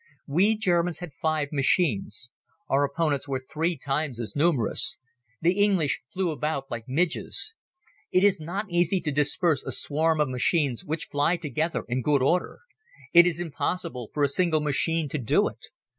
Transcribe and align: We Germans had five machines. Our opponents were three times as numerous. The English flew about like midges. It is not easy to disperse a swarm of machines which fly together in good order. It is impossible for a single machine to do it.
We 0.27 0.57
Germans 0.57 0.97
had 0.97 1.13
five 1.13 1.49
machines. 1.51 2.31
Our 2.67 2.83
opponents 2.83 3.27
were 3.27 3.37
three 3.39 3.77
times 3.77 4.19
as 4.19 4.35
numerous. 4.35 4.97
The 5.41 5.63
English 5.63 6.01
flew 6.11 6.31
about 6.31 6.71
like 6.71 6.85
midges. 6.89 7.53
It 8.11 8.23
is 8.23 8.39
not 8.39 8.65
easy 8.67 8.99
to 8.99 9.11
disperse 9.11 9.63
a 9.63 9.71
swarm 9.71 10.19
of 10.19 10.27
machines 10.27 10.83
which 10.83 11.09
fly 11.11 11.37
together 11.37 11.85
in 11.87 12.01
good 12.01 12.23
order. 12.23 12.61
It 13.13 13.27
is 13.27 13.39
impossible 13.39 14.09
for 14.11 14.23
a 14.23 14.27
single 14.27 14.61
machine 14.61 15.07
to 15.09 15.19
do 15.19 15.47
it. 15.47 15.67